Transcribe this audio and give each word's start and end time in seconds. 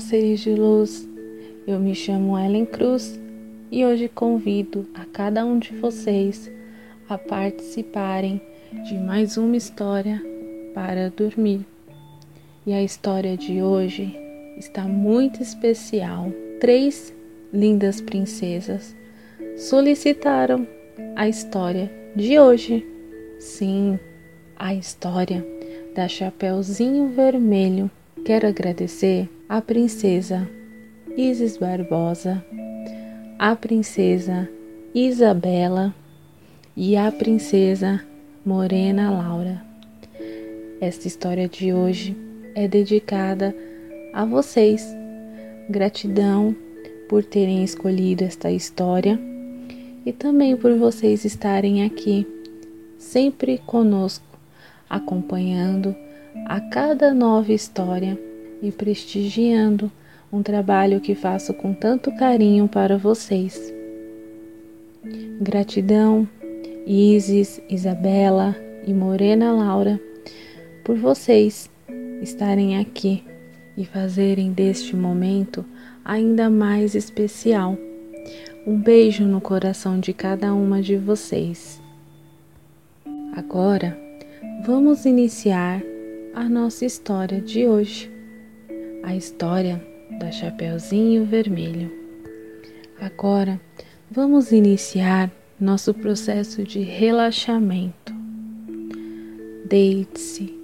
Seres 0.00 0.40
de 0.40 0.54
luz. 0.54 1.08
Eu 1.66 1.78
me 1.78 1.94
chamo 1.94 2.38
Ellen 2.38 2.66
Cruz 2.66 3.18
e 3.70 3.84
hoje 3.84 4.08
convido 4.08 4.86
a 4.92 5.04
cada 5.04 5.44
um 5.44 5.58
de 5.58 5.74
vocês 5.76 6.50
a 7.08 7.16
participarem 7.16 8.40
de 8.86 8.94
mais 8.94 9.36
uma 9.36 9.56
história 9.56 10.20
para 10.74 11.10
dormir. 11.10 11.64
E 12.66 12.72
a 12.72 12.82
história 12.82 13.36
de 13.36 13.62
hoje 13.62 14.16
está 14.56 14.82
muito 14.82 15.42
especial. 15.42 16.32
Três 16.58 17.14
lindas 17.52 18.00
princesas 18.00 18.96
solicitaram 19.56 20.66
a 21.14 21.28
história 21.28 21.90
de 22.16 22.38
hoje. 22.38 22.84
Sim, 23.38 23.98
a 24.56 24.74
história 24.74 25.46
da 25.94 26.08
Chapeuzinho 26.08 27.08
Vermelho. 27.08 27.90
Quero 28.24 28.48
agradecer 28.48 29.28
a 29.54 29.62
princesa 29.62 30.50
Isis 31.16 31.56
Barbosa, 31.56 32.44
a 33.38 33.54
princesa 33.54 34.48
Isabela 34.92 35.94
e 36.76 36.96
a 36.96 37.12
princesa 37.12 38.04
Morena 38.44 39.12
Laura. 39.12 39.64
Esta 40.80 41.06
história 41.06 41.48
de 41.48 41.72
hoje 41.72 42.16
é 42.56 42.66
dedicada 42.66 43.54
a 44.12 44.24
vocês. 44.24 44.84
Gratidão 45.70 46.52
por 47.08 47.22
terem 47.22 47.62
escolhido 47.62 48.24
esta 48.24 48.50
história 48.50 49.20
e 50.04 50.12
também 50.12 50.56
por 50.56 50.76
vocês 50.76 51.24
estarem 51.24 51.84
aqui, 51.84 52.26
sempre 52.98 53.58
conosco, 53.58 54.36
acompanhando 54.90 55.94
a 56.44 56.60
cada 56.60 57.14
nova 57.14 57.52
história 57.52 58.18
e 58.64 58.72
prestigiando 58.72 59.92
um 60.32 60.42
trabalho 60.42 60.98
que 60.98 61.14
faço 61.14 61.52
com 61.52 61.74
tanto 61.74 62.10
carinho 62.16 62.66
para 62.66 62.96
vocês. 62.96 63.72
Gratidão, 65.38 66.26
Isis, 66.86 67.60
Isabela 67.68 68.56
e 68.86 68.94
Morena 68.94 69.52
Laura, 69.52 70.00
por 70.82 70.96
vocês 70.96 71.70
estarem 72.22 72.78
aqui 72.78 73.22
e 73.76 73.84
fazerem 73.84 74.50
deste 74.50 74.96
momento 74.96 75.64
ainda 76.02 76.48
mais 76.48 76.94
especial. 76.94 77.76
Um 78.66 78.78
beijo 78.78 79.24
no 79.24 79.42
coração 79.42 80.00
de 80.00 80.14
cada 80.14 80.54
uma 80.54 80.80
de 80.80 80.96
vocês. 80.96 81.82
Agora, 83.36 83.98
vamos 84.64 85.04
iniciar 85.04 85.82
a 86.34 86.48
nossa 86.48 86.86
história 86.86 87.42
de 87.42 87.66
hoje, 87.66 88.13
a 89.04 89.14
história 89.14 89.84
da 90.18 90.30
Chapeuzinho 90.30 91.26
Vermelho. 91.26 91.92
Agora, 92.98 93.60
vamos 94.10 94.50
iniciar 94.50 95.30
nosso 95.60 95.92
processo 95.92 96.64
de 96.64 96.80
relaxamento. 96.80 98.14
Deite-se 99.66 100.58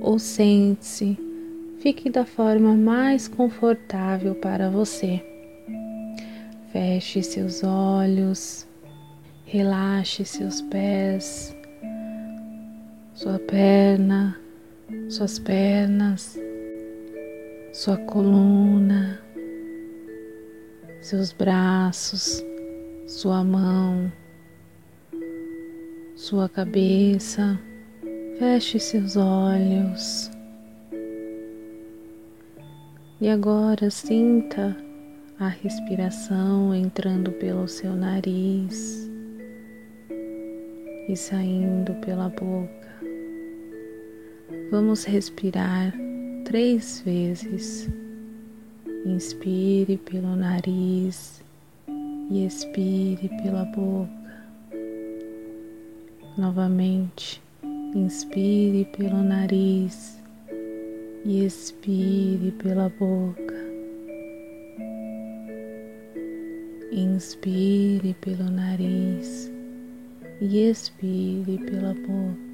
ou 0.00 0.18
sente-se, 0.18 1.16
fique 1.78 2.10
da 2.10 2.24
forma 2.24 2.74
mais 2.74 3.28
confortável 3.28 4.34
para 4.34 4.68
você. 4.68 5.24
Feche 6.72 7.22
seus 7.22 7.62
olhos, 7.62 8.66
relaxe 9.44 10.24
seus 10.24 10.60
pés, 10.62 11.56
sua 13.14 13.38
perna, 13.38 14.36
suas 15.08 15.38
pernas, 15.38 16.38
sua 17.78 17.96
coluna, 17.96 19.22
seus 21.00 21.32
braços, 21.32 22.44
sua 23.06 23.44
mão, 23.44 24.10
sua 26.16 26.48
cabeça. 26.48 27.56
Feche 28.36 28.80
seus 28.80 29.16
olhos. 29.16 30.28
E 33.20 33.28
agora 33.28 33.90
sinta 33.90 34.76
a 35.38 35.46
respiração 35.46 36.74
entrando 36.74 37.30
pelo 37.30 37.68
seu 37.68 37.94
nariz 37.94 39.08
e 41.08 41.14
saindo 41.14 41.94
pela 42.04 42.28
boca. 42.28 42.88
Vamos 44.72 45.04
respirar 45.04 45.94
três 46.48 47.02
vezes. 47.02 47.88
Inspire 49.04 49.98
pelo 49.98 50.34
nariz 50.34 51.42
e 52.30 52.46
expire 52.46 53.28
pela 53.42 53.66
boca. 53.66 54.08
Novamente, 56.38 57.42
inspire 57.94 58.86
pelo 58.96 59.22
nariz 59.22 60.18
e 61.26 61.44
expire 61.44 62.50
pela 62.52 62.88
boca. 62.98 63.54
Inspire 66.90 68.14
pelo 68.22 68.50
nariz 68.50 69.52
e 70.40 70.70
expire 70.70 71.58
pela 71.58 71.92
boca. 71.92 72.48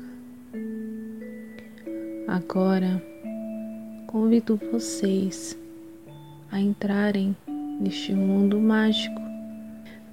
Agora 2.27 3.01
convido 4.15 4.57
vocês 4.71 5.59
a 6.49 6.61
entrarem 6.61 7.37
neste 7.81 8.15
mundo 8.15 8.61
mágico. 8.61 9.21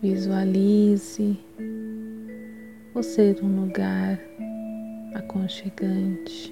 Visualize 0.01 1.37
você 2.95 3.35
num 3.39 3.61
lugar 3.61 4.19
aconchegante. 5.13 6.51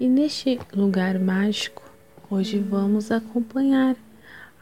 E 0.00 0.08
neste 0.08 0.58
lugar 0.74 1.20
mágico, 1.20 1.88
hoje 2.28 2.58
vamos 2.58 3.12
acompanhar 3.12 3.94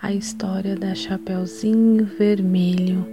a 0.02 0.12
história 0.12 0.76
da 0.76 0.94
Chapeuzinho 0.94 2.04
Vermelho. 2.04 3.06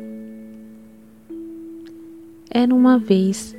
Era 2.51 2.75
uma 2.75 2.99
vez 2.99 3.55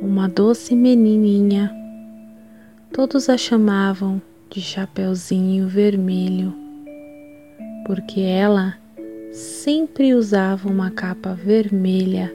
uma 0.00 0.26
doce 0.30 0.74
menininha 0.74 1.70
Todos 2.92 3.28
a 3.28 3.36
chamavam 3.36 4.20
de 4.50 4.60
Chapeuzinho 4.60 5.68
Vermelho, 5.68 6.54
porque 7.86 8.20
ela 8.20 8.76
sempre 9.30 10.14
usava 10.14 10.68
uma 10.68 10.90
capa 10.90 11.34
vermelha 11.34 12.34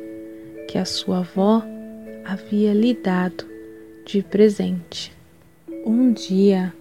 que 0.69 0.77
a 0.77 0.85
sua 0.85 1.19
avó 1.19 1.63
havia 2.23 2.73
lhe 2.73 2.93
dado 2.93 3.45
de 4.05 4.21
presente. 4.21 5.11
Um 5.85 6.13
dia, 6.13 6.73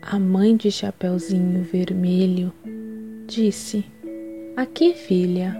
a 0.00 0.18
mãe 0.18 0.56
de 0.56 0.70
Chapeuzinho 0.72 1.62
Vermelho 1.62 2.52
disse: 3.26 3.84
Aqui, 4.56 4.94
filha, 4.94 5.56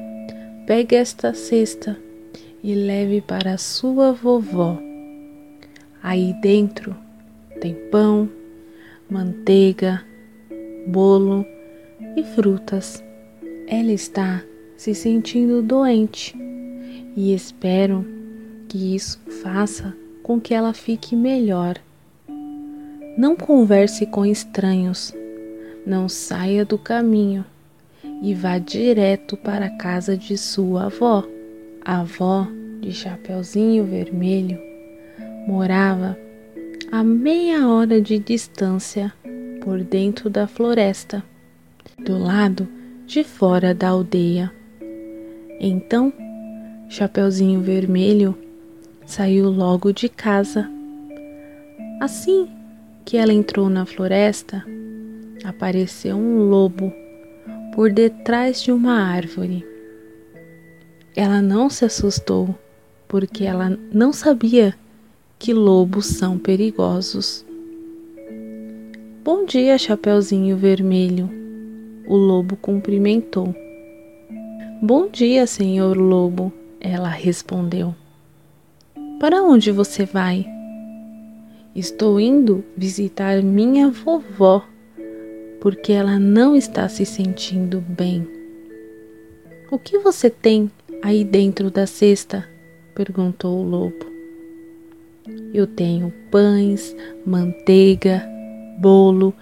pegue 0.66 0.96
esta 0.96 1.32
cesta 1.34 1.96
e 2.64 2.74
leve 2.74 3.20
para 3.20 3.58
sua 3.58 4.10
vovó. 4.12 4.78
Aí 6.02 6.34
dentro 6.40 6.96
tem 7.62 7.76
pão, 7.92 8.28
manteiga, 9.08 10.04
bolo 10.88 11.46
e 12.16 12.24
frutas. 12.24 13.02
Ela 13.68 13.92
está 13.92 14.42
se 14.76 14.92
sentindo 14.96 15.62
doente 15.62 16.34
e 17.16 17.32
espero 17.32 18.04
que 18.68 18.96
isso 18.96 19.20
faça 19.44 19.96
com 20.24 20.40
que 20.40 20.52
ela 20.52 20.74
fique 20.74 21.14
melhor. 21.14 21.76
Não 23.16 23.36
converse 23.36 24.06
com 24.06 24.26
estranhos, 24.26 25.14
não 25.86 26.08
saia 26.08 26.64
do 26.64 26.76
caminho 26.76 27.44
e 28.20 28.34
vá 28.34 28.58
direto 28.58 29.36
para 29.36 29.66
a 29.66 29.76
casa 29.76 30.16
de 30.16 30.36
sua 30.36 30.86
avó. 30.86 31.24
A 31.84 32.00
avó 32.00 32.48
de 32.80 32.90
Chapeuzinho 32.90 33.84
Vermelho 33.84 34.58
morava 35.46 36.18
a 36.92 37.02
meia 37.02 37.66
hora 37.66 38.02
de 38.02 38.18
distância 38.18 39.10
por 39.62 39.82
dentro 39.82 40.28
da 40.28 40.46
floresta, 40.46 41.24
do 42.04 42.18
lado 42.18 42.68
de 43.06 43.24
fora 43.24 43.74
da 43.74 43.88
aldeia. 43.88 44.52
Então, 45.58 46.12
Chapeuzinho 46.90 47.62
Vermelho 47.62 48.36
saiu 49.06 49.48
logo 49.48 49.90
de 49.90 50.06
casa. 50.06 50.70
Assim 51.98 52.46
que 53.06 53.16
ela 53.16 53.32
entrou 53.32 53.70
na 53.70 53.86
floresta, 53.86 54.62
apareceu 55.44 56.14
um 56.14 56.42
lobo 56.42 56.92
por 57.74 57.90
detrás 57.90 58.62
de 58.62 58.70
uma 58.70 59.00
árvore. 59.00 59.66
Ela 61.16 61.40
não 61.40 61.70
se 61.70 61.86
assustou, 61.86 62.54
porque 63.08 63.44
ela 63.44 63.78
não 63.90 64.12
sabia 64.12 64.74
que 65.42 65.52
lobos 65.52 66.06
são 66.06 66.38
perigosos. 66.38 67.44
Bom 69.24 69.44
dia, 69.44 69.76
Chapeuzinho 69.76 70.56
Vermelho. 70.56 71.28
O 72.06 72.14
lobo 72.14 72.54
cumprimentou. 72.54 73.52
Bom 74.80 75.08
dia, 75.08 75.44
senhor 75.48 75.96
lobo, 75.96 76.52
ela 76.80 77.08
respondeu. 77.08 77.92
Para 79.18 79.42
onde 79.42 79.72
você 79.72 80.04
vai? 80.04 80.46
Estou 81.74 82.20
indo 82.20 82.62
visitar 82.76 83.42
minha 83.42 83.88
vovó, 83.88 84.64
porque 85.60 85.92
ela 85.92 86.20
não 86.20 86.54
está 86.54 86.88
se 86.88 87.04
sentindo 87.04 87.80
bem. 87.80 88.28
O 89.72 89.76
que 89.76 89.98
você 89.98 90.30
tem 90.30 90.70
aí 91.02 91.24
dentro 91.24 91.68
da 91.68 91.84
cesta? 91.84 92.48
perguntou 92.94 93.58
o 93.58 93.68
lobo. 93.68 94.11
Eu 95.54 95.66
tenho 95.66 96.12
pães, 96.30 96.96
manteiga, 97.24 98.28
bolo 98.78 99.32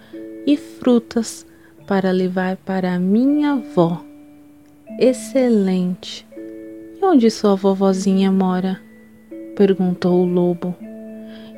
e 0.45 0.55
frutas 0.55 1.45
para 1.87 2.11
levar 2.11 2.57
para 2.57 2.99
minha 2.99 3.53
avó. 3.53 4.03
Excelente! 4.99 6.27
E 7.01 7.03
onde 7.03 7.31
sua 7.31 7.55
vovozinha 7.55 8.31
mora? 8.31 8.79
perguntou 9.55 10.21
o 10.21 10.25
lobo. 10.25 10.75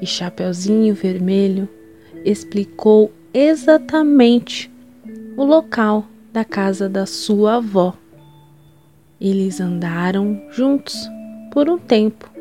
E 0.02 0.06
Chapeuzinho 0.06 0.96
Vermelho 0.96 1.68
explicou 2.24 3.12
exatamente 3.34 4.72
o 5.36 5.44
local 5.44 6.06
da 6.32 6.46
casa 6.46 6.88
da 6.88 7.06
sua 7.06 7.56
avó. 7.56 7.94
Eles 9.20 9.60
andaram 9.60 10.42
juntos 10.52 10.96
por 11.52 11.70
um 11.70 11.78
tempo. 11.78 12.33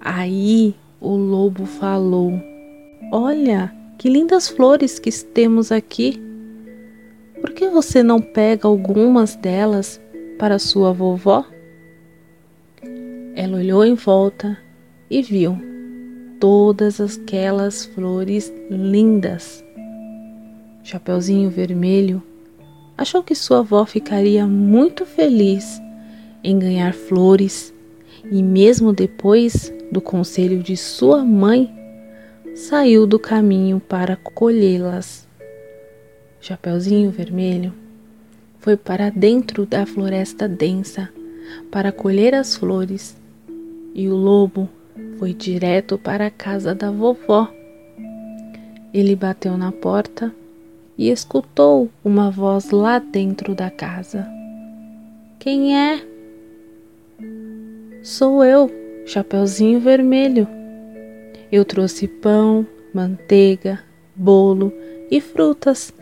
Aí 0.00 0.74
o 1.00 1.14
lobo 1.16 1.66
falou: 1.66 2.32
Olha, 3.12 3.72
que 3.98 4.08
lindas 4.08 4.48
flores 4.48 4.98
que 4.98 5.10
temos 5.10 5.72
aqui. 5.72 6.22
Por 7.40 7.50
que 7.50 7.68
você 7.68 8.02
não 8.02 8.20
pega 8.20 8.66
algumas 8.68 9.36
delas 9.36 10.00
para 10.38 10.58
sua 10.58 10.92
vovó? 10.92 11.44
Ela 13.34 13.58
olhou 13.58 13.84
em 13.84 13.94
volta 13.94 14.58
e 15.10 15.22
viu 15.22 15.56
todas 16.40 17.00
aquelas 17.00 17.84
flores 17.84 18.52
lindas. 18.70 19.64
Chapeuzinho 20.82 21.50
Vermelho 21.50 22.22
achou 22.96 23.22
que 23.22 23.34
sua 23.34 23.60
avó 23.60 23.84
ficaria 23.84 24.46
muito 24.46 25.04
feliz 25.04 25.80
em 26.42 26.58
ganhar 26.58 26.94
flores 26.94 27.72
e, 28.30 28.42
mesmo 28.42 28.92
depois 28.92 29.72
do 29.90 30.00
conselho 30.00 30.62
de 30.62 30.76
sua 30.76 31.24
mãe, 31.24 31.74
saiu 32.54 33.06
do 33.06 33.18
caminho 33.18 33.80
para 33.80 34.16
colhê-las. 34.16 35.26
Chapeuzinho 36.40 37.10
Vermelho 37.10 37.72
foi 38.58 38.76
para 38.76 39.10
dentro 39.10 39.64
da 39.64 39.86
floresta 39.86 40.48
densa 40.48 41.08
para 41.70 41.92
colher 41.92 42.34
as 42.34 42.56
flores 42.56 43.16
e 43.94 44.08
o 44.08 44.14
lobo 44.14 44.68
foi 45.18 45.32
direto 45.32 45.98
para 45.98 46.26
a 46.26 46.30
casa 46.30 46.74
da 46.74 46.90
vovó. 46.90 47.52
Ele 48.92 49.14
bateu 49.16 49.56
na 49.56 49.72
porta 49.72 50.34
e 50.96 51.10
escutou 51.10 51.88
uma 52.04 52.30
voz 52.30 52.70
lá 52.70 52.98
dentro 52.98 53.54
da 53.54 53.70
casa. 53.70 54.26
Quem 55.38 55.76
é? 55.76 56.04
Sou 58.02 58.44
eu, 58.44 58.70
Chapeuzinho 59.08 59.80
Vermelho. 59.80 60.46
Eu 61.50 61.64
trouxe 61.64 62.06
pão, 62.06 62.66
manteiga, 62.92 63.80
bolo 64.14 64.70
e 65.10 65.18
frutas, 65.18 65.94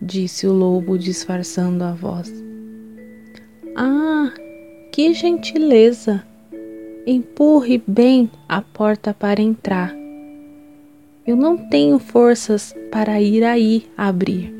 disse 0.00 0.46
o 0.46 0.52
lobo 0.52 0.96
disfarçando 0.96 1.82
a 1.82 1.90
voz. 1.90 2.32
Ah, 3.76 4.32
que 4.92 5.12
gentileza! 5.14 6.22
Empurre 7.04 7.82
bem 7.84 8.30
a 8.48 8.62
porta 8.62 9.12
para 9.12 9.42
entrar. 9.42 9.92
Eu 11.26 11.34
não 11.34 11.56
tenho 11.56 11.98
forças 11.98 12.72
para 12.92 13.20
ir 13.20 13.42
aí 13.42 13.84
abrir. 13.96 14.54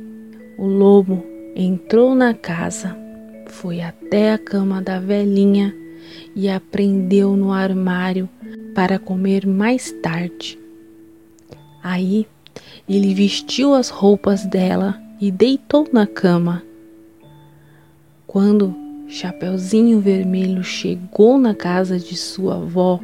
O 0.58 0.66
lobo 0.66 1.25
entrou 1.54 2.12
na 2.16 2.34
casa, 2.34 2.96
foi 3.46 3.80
até 3.80 4.32
a 4.32 4.38
cama 4.38 4.82
da 4.82 4.98
velhinha 4.98 5.72
e 6.34 6.48
a 6.48 6.60
prendeu 6.60 7.36
no 7.36 7.52
armário 7.52 8.28
para 8.74 8.98
comer 8.98 9.46
mais 9.46 9.92
tarde. 10.02 10.58
Aí 11.82 12.26
ele 12.88 13.14
vestiu 13.14 13.74
as 13.74 13.88
roupas 13.88 14.44
dela 14.44 15.00
e 15.20 15.30
deitou 15.30 15.88
na 15.92 16.06
cama. 16.06 16.62
Quando 18.26 18.74
Chapeuzinho 19.08 20.00
Vermelho 20.00 20.62
chegou 20.62 21.38
na 21.38 21.54
casa 21.54 21.98
de 21.98 22.16
sua 22.16 22.56
avó, 22.56 23.00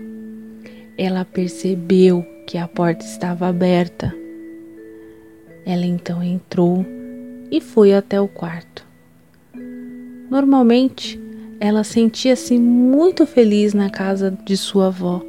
ela 0.98 1.24
percebeu 1.24 2.24
que 2.46 2.58
a 2.58 2.68
porta 2.68 3.04
estava 3.04 3.48
aberta. 3.48 4.14
Ela 5.64 5.86
então 5.86 6.22
entrou 6.22 6.84
e 7.50 7.60
foi 7.60 7.94
até 7.94 8.20
o 8.20 8.28
quarto. 8.28 8.86
Normalmente, 10.30 11.18
ela 11.60 11.84
sentia-se 11.84 12.58
muito 12.58 13.26
feliz 13.26 13.74
na 13.74 13.90
casa 13.90 14.36
de 14.44 14.56
sua 14.56 14.86
avó 14.86 15.22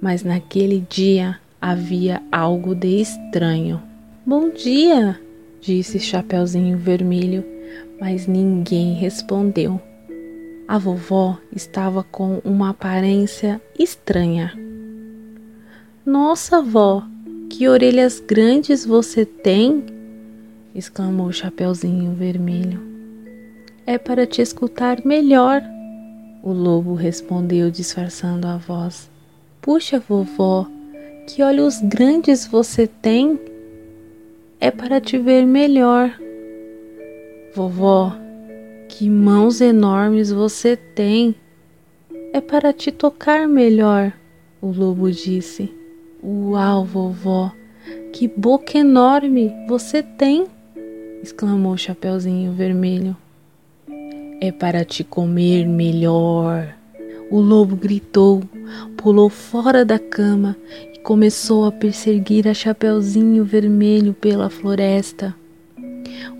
mas 0.00 0.24
naquele 0.24 0.84
dia 0.88 1.38
havia 1.60 2.22
algo 2.32 2.74
de 2.74 3.00
estranho. 3.00 3.82
Bom 4.24 4.48
dia, 4.48 5.20
disse 5.60 6.00
Chapeuzinho 6.00 6.78
Vermelho, 6.78 7.44
mas 8.00 8.26
ninguém 8.26 8.94
respondeu. 8.94 9.80
A 10.66 10.78
vovó 10.78 11.38
estava 11.54 12.02
com 12.02 12.40
uma 12.44 12.70
aparência 12.70 13.60
estranha. 13.78 14.52
Nossa, 16.06 16.62
vó, 16.62 17.02
que 17.50 17.68
orelhas 17.68 18.20
grandes 18.20 18.86
você 18.86 19.26
tem! 19.26 19.84
exclamou 20.74 21.32
Chapeuzinho 21.32 22.14
Vermelho. 22.14 22.89
É 23.86 23.98
para 23.98 24.26
te 24.26 24.42
escutar 24.42 25.04
melhor, 25.04 25.62
o 26.42 26.52
lobo 26.52 26.94
respondeu, 26.94 27.70
disfarçando 27.70 28.46
a 28.46 28.56
voz. 28.56 29.10
Puxa, 29.60 29.98
vovó, 29.98 30.66
que 31.26 31.42
olhos 31.42 31.80
grandes 31.82 32.46
você 32.46 32.86
tem! 32.86 33.38
É 34.58 34.70
para 34.70 35.00
te 35.00 35.18
ver 35.18 35.46
melhor. 35.46 36.18
Vovó, 37.54 38.16
que 38.88 39.08
mãos 39.08 39.60
enormes 39.60 40.30
você 40.30 40.76
tem! 40.76 41.34
É 42.32 42.40
para 42.40 42.72
te 42.72 42.90
tocar 42.90 43.48
melhor, 43.48 44.12
o 44.62 44.70
lobo 44.70 45.10
disse. 45.10 45.74
Uau, 46.22 46.84
vovó, 46.84 47.52
que 48.12 48.28
boca 48.28 48.78
enorme 48.78 49.52
você 49.68 50.02
tem! 50.02 50.46
exclamou 51.22 51.76
Chapeuzinho 51.76 52.52
Vermelho. 52.52 53.16
É 54.42 54.50
para 54.50 54.86
te 54.86 55.04
comer 55.04 55.66
melhor. 55.66 56.74
O 57.30 57.38
lobo 57.40 57.76
gritou, 57.76 58.42
pulou 58.96 59.28
fora 59.28 59.84
da 59.84 59.98
cama 59.98 60.56
e 60.94 60.98
começou 61.00 61.66
a 61.66 61.70
perseguir 61.70 62.48
a 62.48 62.54
Chapeuzinho 62.54 63.44
Vermelho 63.44 64.14
pela 64.14 64.48
floresta. 64.48 65.36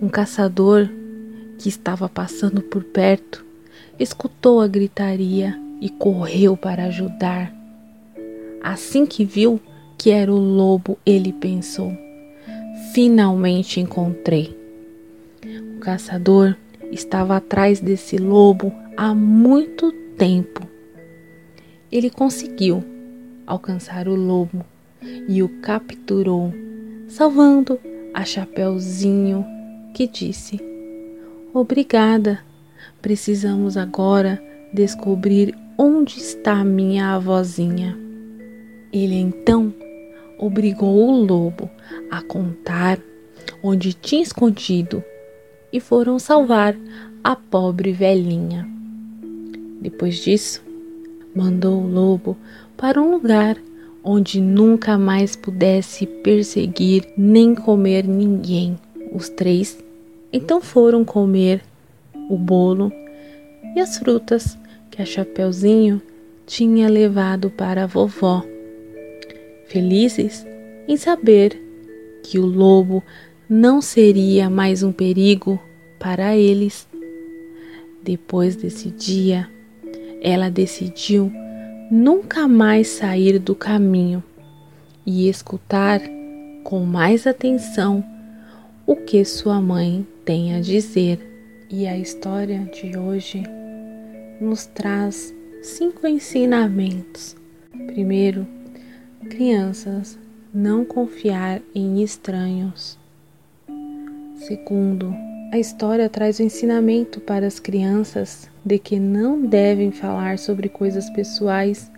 Um 0.00 0.08
caçador 0.08 0.88
que 1.58 1.68
estava 1.68 2.08
passando 2.08 2.62
por 2.62 2.82
perto 2.84 3.44
escutou 3.98 4.62
a 4.62 4.66
gritaria 4.66 5.60
e 5.78 5.90
correu 5.90 6.56
para 6.56 6.84
ajudar. 6.84 7.54
Assim 8.62 9.04
que 9.04 9.26
viu 9.26 9.60
que 9.98 10.08
era 10.08 10.32
o 10.32 10.38
lobo, 10.38 10.96
ele 11.04 11.34
pensou: 11.34 11.92
finalmente 12.94 13.78
encontrei. 13.78 14.58
O 15.76 15.80
caçador 15.80 16.56
estava 16.90 17.36
atrás 17.36 17.80
desse 17.80 18.16
lobo 18.16 18.72
há 18.96 19.14
muito 19.14 19.92
tempo 20.16 20.70
ele 21.90 22.08
conseguiu 22.08 22.84
alcançar 23.46 24.06
o 24.06 24.14
lobo 24.14 24.64
e 25.28 25.42
o 25.42 25.48
capturou, 25.60 26.52
salvando 27.08 27.80
a 28.14 28.24
Chapeuzinho, 28.24 29.44
que 29.92 30.06
disse: 30.06 30.60
Obrigada, 31.52 32.40
precisamos 33.02 33.76
agora 33.76 34.40
descobrir 34.72 35.52
onde 35.76 36.18
está 36.18 36.64
minha 36.64 37.14
avózinha. 37.14 37.98
Ele 38.92 39.16
então 39.16 39.74
obrigou 40.38 41.08
o 41.08 41.24
lobo 41.24 41.68
a 42.10 42.22
contar 42.22 43.00
onde 43.62 43.92
tinha 43.92 44.22
escondido 44.22 45.02
e 45.72 45.80
foram 45.80 46.18
salvar 46.18 46.76
a 47.22 47.36
pobre 47.36 47.92
velhinha. 47.92 48.68
Depois 49.80 50.16
disso, 50.16 50.62
mandou 51.34 51.82
o 51.82 51.90
lobo 51.90 52.36
para 52.76 53.00
um 53.00 53.10
lugar 53.10 53.56
onde 54.02 54.40
nunca 54.40 54.96
mais 54.98 55.36
pudesse 55.36 56.06
perseguir 56.06 57.06
nem 57.16 57.54
comer 57.54 58.06
ninguém. 58.06 58.78
Os 59.12 59.28
três 59.28 59.82
então 60.32 60.60
foram 60.60 61.04
comer 61.04 61.62
o 62.28 62.36
bolo 62.36 62.92
e 63.74 63.80
as 63.80 63.98
frutas 63.98 64.56
que 64.90 65.02
a 65.02 65.04
Chapeuzinho 65.04 66.00
tinha 66.46 66.88
levado 66.88 67.50
para 67.50 67.84
a 67.84 67.86
vovó. 67.86 68.44
Felizes 69.66 70.46
em 70.88 70.96
saber 70.96 71.60
que 72.22 72.38
o 72.38 72.46
lobo 72.46 73.02
não 73.50 73.82
seria 73.82 74.48
mais 74.48 74.84
um 74.84 74.92
perigo 74.92 75.60
para 75.98 76.36
eles. 76.36 76.86
Depois 78.00 78.54
desse 78.54 78.92
dia, 78.92 79.50
ela 80.22 80.48
decidiu 80.48 81.32
nunca 81.90 82.46
mais 82.46 82.86
sair 82.86 83.40
do 83.40 83.56
caminho 83.56 84.22
e 85.04 85.28
escutar 85.28 86.00
com 86.62 86.84
mais 86.84 87.26
atenção 87.26 88.04
o 88.86 88.94
que 88.94 89.24
sua 89.24 89.60
mãe 89.60 90.06
tem 90.24 90.54
a 90.54 90.60
dizer. 90.60 91.18
E 91.68 91.88
a 91.88 91.98
história 91.98 92.70
de 92.72 92.96
hoje 92.96 93.42
nos 94.40 94.66
traz 94.66 95.34
cinco 95.60 96.06
ensinamentos. 96.06 97.34
Primeiro, 97.88 98.46
crianças, 99.28 100.16
não 100.54 100.84
confiar 100.84 101.60
em 101.74 102.00
estranhos. 102.00 102.99
Segundo, 104.40 105.14
a 105.52 105.58
história 105.58 106.08
traz 106.08 106.38
o 106.38 106.42
ensinamento 106.42 107.20
para 107.20 107.46
as 107.46 107.60
crianças 107.60 108.48
de 108.64 108.78
que 108.78 108.98
não 108.98 109.42
devem 109.42 109.92
falar 109.92 110.38
sobre 110.38 110.66
coisas 110.70 111.10
pessoais 111.10 111.92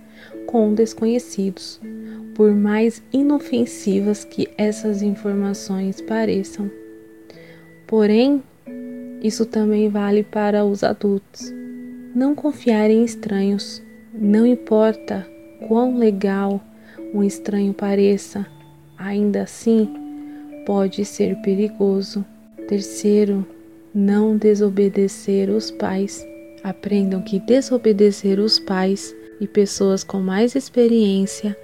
com 0.44 0.75
desconhecidos, 0.75 1.80
por 2.34 2.52
mais 2.52 3.00
inofensivas 3.12 4.25
que 4.25 4.49
essas 4.58 5.02
informações 5.02 6.00
pareçam. 6.00 6.68
Porém, 7.87 8.42
isso 9.22 9.46
também 9.46 9.88
vale 9.88 10.25
para 10.25 10.64
os 10.64 10.82
adultos. 10.82 11.52
Não 12.12 12.34
confiar 12.34 12.90
em 12.90 13.04
estranhos, 13.04 13.80
não 14.12 14.44
importa 14.44 15.25
quão 15.68 15.96
legal 15.96 16.61
um 17.14 17.22
estranho 17.22 17.72
pareça, 17.72 18.44
ainda 18.99 19.42
assim 19.42 19.88
pode 20.66 21.04
ser 21.04 21.37
perigoso. 21.37 22.25
Terceiro, 22.73 23.45
não 23.95 24.35
desobedecer 24.35 25.50
os 25.50 25.71
pais. 25.71 26.26
Aprendam 26.64 27.21
que 27.21 27.38
desobedecer 27.38 28.41
os 28.41 28.59
pais 28.59 29.14
e 29.38 29.47
pessoas 29.47 30.02
com 30.02 30.21
mais 30.21 30.57
experiência 30.57 31.55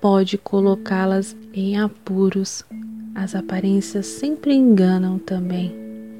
pode 0.00 0.36
colocá-las 0.36 1.36
em 1.54 1.78
apuros. 1.78 2.64
As 3.14 3.36
aparências 3.36 4.06
sempre 4.06 4.52
enganam 4.52 5.16
também. 5.16 5.72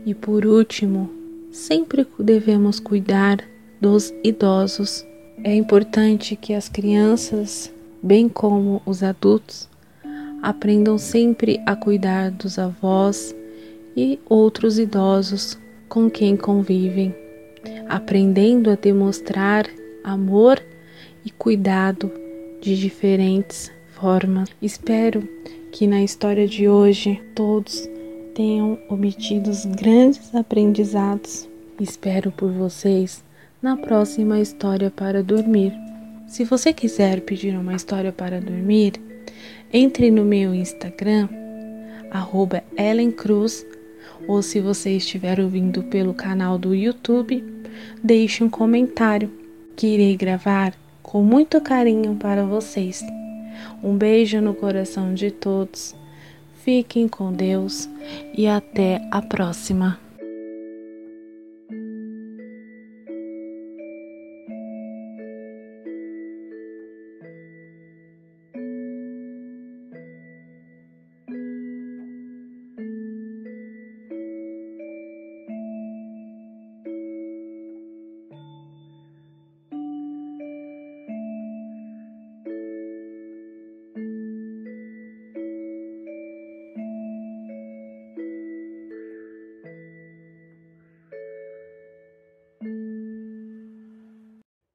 E 0.07 0.15
por 0.15 0.47
último, 0.47 1.11
sempre 1.51 2.07
devemos 2.17 2.79
cuidar 2.79 3.39
dos 3.81 4.15
idosos. 4.23 5.05
É 5.43 5.53
importante 5.53 6.37
que 6.37 6.55
as 6.55 6.69
crianças, 6.69 7.73
bem 8.01 8.29
como 8.29 8.81
os 8.87 9.03
adultos, 9.03 9.69
aprendam 10.41 10.97
sempre 10.97 11.61
a 11.67 11.75
cuidar 11.75 12.31
dos 12.31 12.57
avós 12.57 13.35
e 13.99 14.21
outros 14.29 14.79
idosos 14.79 15.59
com 15.89 16.09
quem 16.09 16.37
convivem, 16.37 17.13
aprendendo 17.89 18.71
a 18.71 18.77
demonstrar 18.77 19.67
amor 20.05 20.63
e 21.25 21.33
cuidado 21.33 22.09
de 22.61 22.79
diferentes 22.79 23.73
formas. 23.89 24.49
Espero 24.63 25.29
que 25.73 25.85
na 25.89 26.01
história 26.01 26.47
de 26.47 26.69
hoje 26.69 27.21
todos 27.35 27.91
tenham 28.37 28.79
obtido 28.89 29.51
grandes 29.77 30.33
aprendizados. 30.33 31.49
Espero 31.81 32.31
por 32.31 32.53
vocês 32.53 33.25
na 33.61 33.77
próxima 33.77 34.39
história 34.39 34.93
para 34.93 35.25
dormir. 35.25 35.73
Se 36.29 36.45
você 36.45 36.73
quiser 36.73 37.23
pedir 37.23 37.57
uma 37.57 37.75
história 37.75 38.13
para 38.13 38.41
dormir, 38.41 38.93
entre 39.73 40.09
no 40.09 40.25
meu 40.25 40.55
Instagram, 40.55 41.29
arroba 42.13 42.63
Ellen 42.77 43.11
Cruz 43.11 43.67
ou 44.27 44.43
se 44.43 44.61
você 44.61 44.91
estiver 44.97 45.41
ouvindo 45.41 45.83
pelo 45.85 46.15
canal 46.15 46.59
do 46.59 46.75
YouTube, 46.75 47.45
deixe 48.03 48.43
um 48.43 48.51
comentário 48.51 49.31
que 49.77 49.87
irei 49.87 50.17
gravar 50.17 50.75
com 51.03 51.23
muito 51.23 51.61
carinho 51.61 52.17
para 52.17 52.45
vocês. 52.45 53.03
Um 53.83 53.97
beijo 53.97 54.41
no 54.41 54.55
coração 54.55 55.15
de 55.15 55.31
todos. 55.31 55.95
Fiquem 56.65 57.09
com 57.09 57.33
Deus 57.33 57.89
e 58.37 58.47
até 58.47 59.01
a 59.11 59.23
próxima. 59.23 60.08